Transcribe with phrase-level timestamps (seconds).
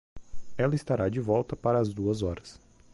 [0.57, 2.59] Ela estará de volta para as duas horas.